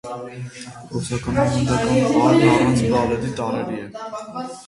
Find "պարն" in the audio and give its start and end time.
2.15-2.41